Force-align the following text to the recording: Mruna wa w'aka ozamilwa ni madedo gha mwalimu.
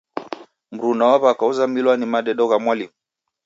Mruna 0.73 1.03
wa 1.11 1.19
w'aka 1.23 1.43
ozamilwa 1.49 1.93
ni 1.97 2.07
madedo 2.13 2.43
gha 2.49 2.57
mwalimu. 2.63 2.95